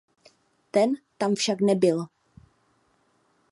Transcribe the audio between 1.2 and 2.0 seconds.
však nebyl.